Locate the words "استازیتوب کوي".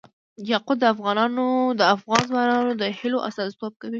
3.27-3.89